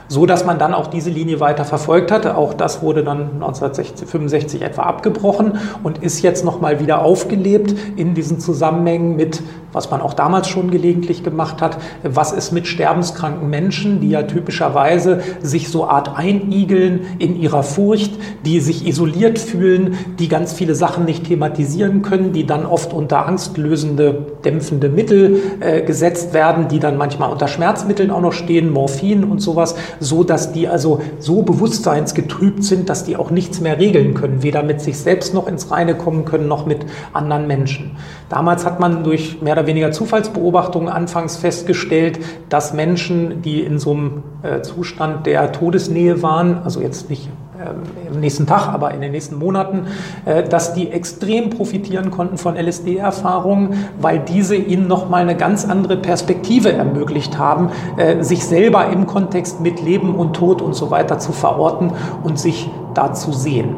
[0.08, 2.36] so dass man dann auch diese Linie weiter verfolgt hatte.
[2.36, 8.40] Auch das wurde dann 1965 etwa abgebrochen und ist jetzt nochmal wieder aufgelebt in diesen
[8.40, 14.00] Zusammenhängen mit, was man auch damals schon gelegentlich gemacht hat, was ist mit sterbenskranken Menschen,
[14.00, 18.12] die ja typischerweise sich so Art einigeln in ihrer Furcht,
[18.44, 23.26] die sich isoliert fühlen, die ganz viele Sachen nicht thematisieren können, die dann oft unter
[23.26, 29.24] angstlösende, dämpfende Mittel äh, gesetzt werden, die dann manchmal unter Schmerzmitteln auch noch stehen, Morphin
[29.24, 34.14] und sowas so dass die also so bewusstseinsgetrübt sind, dass die auch nichts mehr regeln
[34.14, 37.96] können, weder mit sich selbst noch ins Reine kommen können, noch mit anderen Menschen.
[38.28, 43.90] Damals hat man durch mehr oder weniger Zufallsbeobachtungen anfangs festgestellt, dass Menschen, die in so
[43.90, 47.28] einem äh, Zustand der Todesnähe waren, also jetzt nicht
[47.60, 47.82] ähm,
[48.14, 49.88] im nächsten Tag, aber in den nächsten Monaten,
[50.26, 55.96] äh, dass die extrem profitieren konnten von LSD-Erfahrungen, weil diese ihnen nochmal eine ganz andere
[55.96, 61.18] Perspektive ermöglicht haben, äh, sich selber im Kontext mit Leben und Tod und so weiter
[61.18, 61.90] zu verorten
[62.22, 63.74] und sich da zu sehen.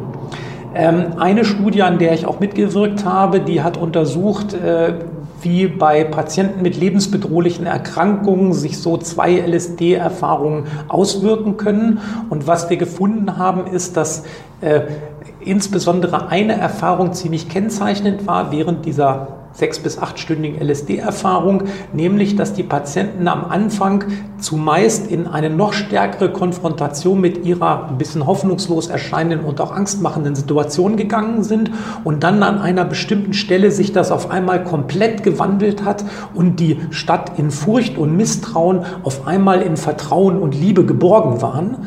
[0.75, 4.55] Ähm, eine Studie, an der ich auch mitgewirkt habe, die hat untersucht,
[5.43, 11.99] wie bei Patienten mit lebensbedrohlichen Erkrankungen sich so zwei LSD-Erfahrungen auswirken können.
[12.29, 14.23] Und was wir gefunden haben, ist, dass
[14.61, 14.81] äh,
[15.39, 22.63] insbesondere eine Erfahrung ziemlich kennzeichnend war während dieser sechs- bis achtstündigen LSD-Erfahrung, nämlich dass die
[22.63, 24.05] Patienten am Anfang
[24.39, 30.35] zumeist in eine noch stärkere Konfrontation mit ihrer ein bisschen hoffnungslos erscheinenden und auch angstmachenden
[30.35, 31.71] Situation gegangen sind
[32.03, 36.79] und dann an einer bestimmten Stelle sich das auf einmal komplett gewandelt hat und die
[36.89, 41.77] statt in Furcht und Misstrauen auf einmal in Vertrauen und Liebe geborgen waren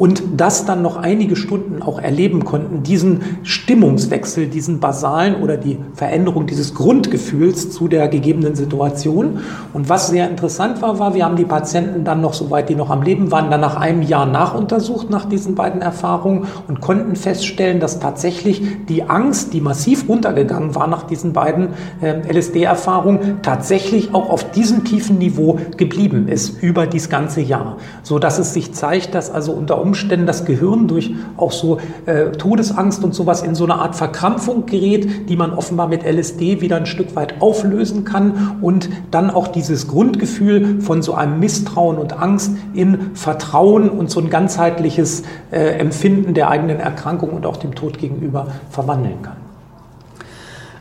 [0.00, 5.78] und das dann noch einige Stunden auch erleben konnten, diesen Stimmungswechsel, diesen basalen oder die
[5.92, 9.40] Veränderung dieses Grundgefühls zu der gegebenen Situation.
[9.74, 12.88] Und was sehr interessant war, war, wir haben die Patienten dann noch, soweit die noch
[12.88, 17.78] am Leben waren, dann nach einem Jahr nachuntersucht nach diesen beiden Erfahrungen und konnten feststellen,
[17.78, 24.30] dass tatsächlich die Angst, die massiv runtergegangen war nach diesen beiden äh, LSD-Erfahrungen, tatsächlich auch
[24.30, 29.14] auf diesem tiefen Niveau geblieben ist über dieses ganze Jahr, so dass es sich zeigt,
[29.14, 29.89] dass also unter Umständen
[30.26, 35.28] das Gehirn durch auch so äh, Todesangst und sowas in so eine Art Verkrampfung gerät,
[35.28, 39.88] die man offenbar mit LSD wieder ein Stück weit auflösen kann und dann auch dieses
[39.88, 46.34] Grundgefühl von so einem Misstrauen und Angst in Vertrauen und so ein ganzheitliches äh, Empfinden
[46.34, 49.36] der eigenen Erkrankung und auch dem Tod gegenüber verwandeln kann.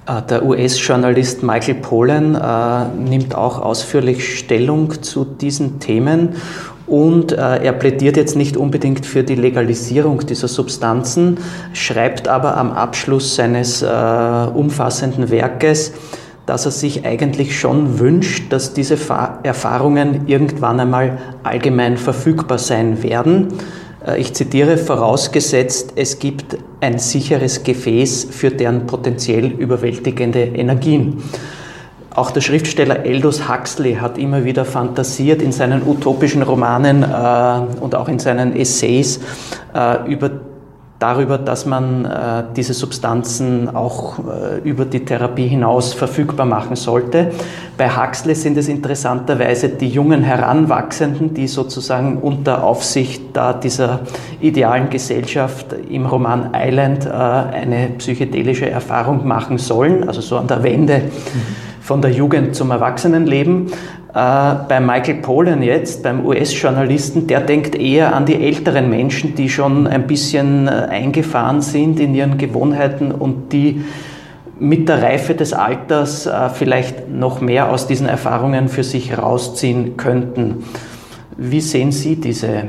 [0.10, 6.36] Äh, der US-Journalist Michael Pollan äh, nimmt auch ausführlich Stellung zu diesen Themen
[6.90, 11.38] und äh, er plädiert jetzt nicht unbedingt für die Legalisierung dieser Substanzen,
[11.74, 15.94] schreibt aber am Abschluss seines äh, umfassenden Werkes,
[16.46, 18.98] dass er sich eigentlich schon wünscht, dass diese
[19.44, 23.50] Erfahrungen irgendwann einmal allgemein verfügbar sein werden.
[24.06, 31.22] Äh, ich zitiere, vorausgesetzt, es gibt ein sicheres Gefäß für deren potenziell überwältigende Energien.
[32.16, 37.96] Auch der Schriftsteller Aldous Huxley hat immer wieder fantasiert in seinen utopischen Romanen äh, und
[37.96, 39.20] auch in seinen Essays
[39.74, 40.32] äh, über
[41.00, 47.32] darüber, dass man äh, diese Substanzen auch äh, über die Therapie hinaus verfügbar machen sollte.
[47.78, 54.02] Bei Huxley sind es interessanterweise die jungen Heranwachsenden, die sozusagen unter Aufsicht da dieser
[54.42, 60.62] idealen Gesellschaft im Roman Island äh, eine psychedelische Erfahrung machen sollen, also so an der
[60.64, 60.98] Wende.
[60.98, 63.66] Mhm von der Jugend zum Erwachsenenleben.
[63.66, 63.72] Äh,
[64.14, 69.88] bei Michael Pollan jetzt, beim US-Journalisten, der denkt eher an die älteren Menschen, die schon
[69.88, 73.84] ein bisschen äh, eingefahren sind in ihren Gewohnheiten und die
[74.60, 79.98] mit der Reife des Alters äh, vielleicht noch mehr aus diesen Erfahrungen für sich rausziehen
[79.98, 80.66] könnten.
[81.38, 82.66] Wie sehen Sie diese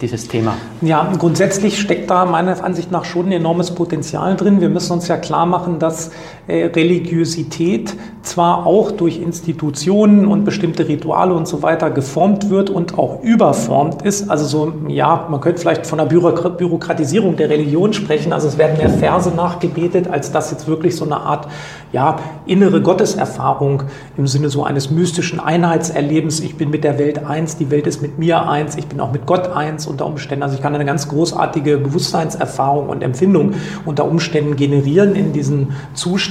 [0.00, 0.56] dieses Thema?
[0.82, 4.60] Ja, grundsätzlich steckt da meiner Ansicht nach schon ein enormes Potenzial drin.
[4.60, 6.10] Wir müssen uns ja klar machen, dass
[6.48, 13.22] Religiosität zwar auch durch Institutionen und bestimmte Rituale und so weiter geformt wird und auch
[13.22, 14.30] überformt ist.
[14.30, 18.32] Also so, ja, man könnte vielleicht von der Bürokratisierung der Religion sprechen.
[18.32, 21.48] Also es werden mehr Verse nachgebetet, als dass jetzt wirklich so eine Art,
[21.92, 23.84] ja, innere Gotteserfahrung
[24.16, 26.40] im Sinne so eines mystischen Einheitserlebens.
[26.40, 29.12] Ich bin mit der Welt eins, die Welt ist mit mir eins, ich bin auch
[29.12, 30.42] mit Gott eins unter Umständen.
[30.42, 33.52] Also ich kann eine ganz großartige Bewusstseinserfahrung und Empfindung
[33.84, 35.72] unter Umständen generieren in diesen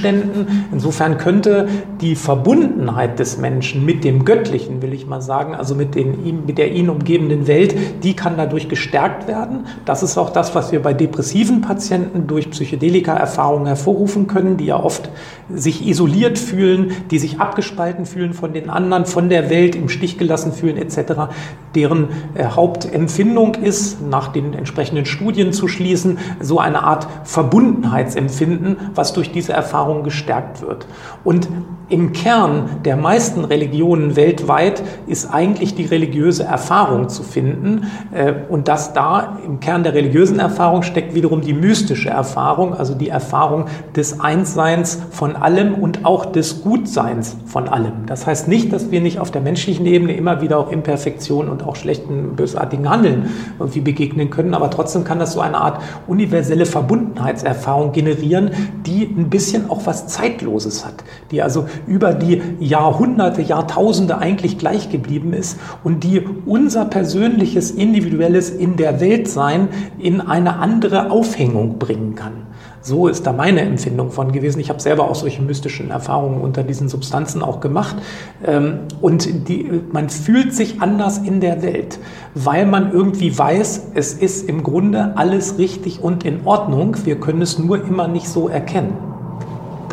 [0.04, 0.66] Zuständen.
[0.72, 1.68] Insofern könnte
[2.00, 6.58] die Verbundenheit des Menschen mit dem Göttlichen, will ich mal sagen, also mit, den, mit
[6.58, 9.66] der ihn umgebenden Welt, die kann dadurch gestärkt werden.
[9.84, 14.82] Das ist auch das, was wir bei depressiven Patienten durch Psychedelika-Erfahrungen hervorrufen können, die ja
[14.82, 15.08] oft
[15.52, 20.18] sich isoliert fühlen, die sich abgespalten fühlen von den anderen, von der Welt, im Stich
[20.18, 21.30] gelassen fühlen etc.,
[21.74, 29.12] deren äh, Hauptempfindung ist, nach den entsprechenden Studien zu schließen, so eine Art Verbundenheitsempfinden, was
[29.12, 30.86] durch diese Erfahrung gestärkt wird.
[31.22, 31.48] Und
[31.90, 37.90] im Kern der meisten Religionen weltweit ist eigentlich die religiöse Erfahrung zu finden.
[38.12, 42.94] Äh, und dass da im Kern der religiösen Erfahrung steckt wiederum die mystische Erfahrung, also
[42.94, 48.06] die Erfahrung des Einsseins von allem und auch des Gutseins von allem.
[48.06, 51.64] Das heißt nicht, dass wir nicht auf der menschlichen Ebene immer wieder auch Imperfektionen und
[51.64, 53.28] auch schlechten, bösartigen Handeln
[53.58, 58.50] irgendwie begegnen können, aber trotzdem kann das so eine Art universelle Verbundenheitserfahrung generieren,
[58.86, 64.90] die ein bisschen auch was Zeitloses hat, die also über die Jahrhunderte, Jahrtausende eigentlich gleich
[64.90, 69.68] geblieben ist und die unser persönliches, individuelles in der Welt sein
[69.98, 72.44] in eine andere Aufhängung bringen kann.
[72.86, 74.60] So ist da meine Empfindung von gewesen.
[74.60, 77.96] Ich habe selber auch solche mystischen Erfahrungen unter diesen Substanzen auch gemacht.
[78.44, 81.98] Ähm, und die, man fühlt sich anders in der Welt,
[82.34, 86.94] weil man irgendwie weiß, es ist im Grunde alles richtig und in Ordnung.
[87.06, 89.13] Wir können es nur immer nicht so erkennen.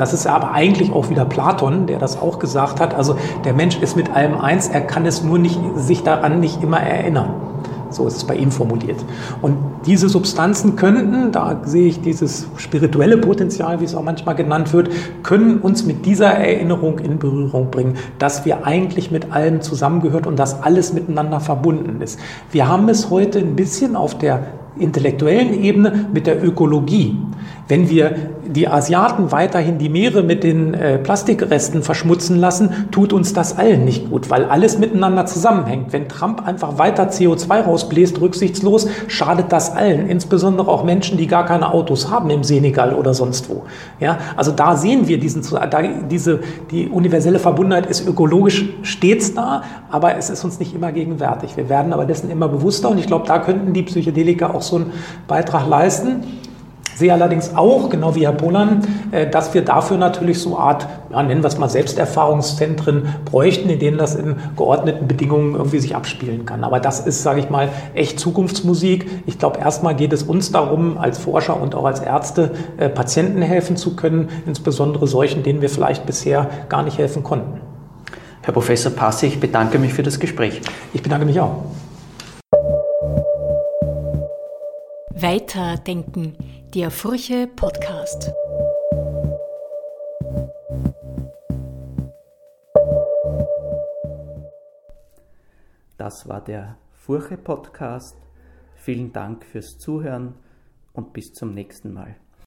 [0.02, 2.96] Das ist aber eigentlich auch wieder Platon, der das auch gesagt hat.
[2.96, 6.64] Also der Mensch ist mit allem eins, er kann es nur nicht, sich daran nicht
[6.64, 7.36] immer erinnern.
[7.92, 9.06] So ist es bei ihm formuliert.
[9.44, 14.74] Und diese Substanzen könnten, da sehe ich dieses spirituelle Potenzial, wie es auch manchmal genannt
[14.74, 14.90] wird,
[15.22, 20.40] können uns mit dieser Erinnerung in Berührung bringen, dass wir eigentlich mit allem zusammengehört und
[20.40, 22.20] dass alles miteinander verbunden ist.
[22.52, 24.48] Wir haben es heute ein bisschen auf der
[24.80, 27.20] intellektuellen Ebene mit der Ökologie.
[27.71, 33.31] Wenn wir die Asiaten weiterhin die Meere mit den äh, Plastikresten verschmutzen lassen, tut uns
[33.31, 35.93] das allen nicht gut, weil alles miteinander zusammenhängt.
[35.93, 41.45] Wenn Trump einfach weiter CO2 rausbläst, rücksichtslos, schadet das allen, insbesondere auch Menschen, die gar
[41.45, 43.63] keine Autos haben im Senegal oder sonst wo.
[44.01, 49.63] Ja, also da sehen wir diesen, da, diese, die universelle Verbundenheit ist ökologisch stets da,
[49.89, 51.55] aber es ist uns nicht immer gegenwärtig.
[51.55, 54.75] Wir werden aber dessen immer bewusster und ich glaube, da könnten die Psychedelika auch so
[54.75, 54.91] einen
[55.29, 56.40] Beitrag leisten
[56.95, 61.21] sehe allerdings auch, genau wie Herr Polan, äh, dass wir dafür natürlich so Art, ja,
[61.23, 66.45] nennen wir es mal Selbsterfahrungszentren bräuchten, in denen das in geordneten Bedingungen irgendwie sich abspielen
[66.45, 66.63] kann.
[66.63, 69.09] Aber das ist, sage ich mal, echt Zukunftsmusik.
[69.26, 73.41] Ich glaube, erstmal geht es uns darum, als Forscher und auch als Ärzte äh, Patienten
[73.41, 77.61] helfen zu können, insbesondere solchen, denen wir vielleicht bisher gar nicht helfen konnten.
[78.43, 80.61] Herr Professor Passi, ich bedanke mich für das Gespräch.
[80.93, 81.63] Ich bedanke mich auch.
[85.13, 86.34] Weiterdenken
[86.74, 88.32] der Furche Podcast.
[95.97, 98.15] Das war der Furche Podcast.
[98.76, 100.36] Vielen Dank fürs Zuhören
[100.93, 102.15] und bis zum nächsten Mal.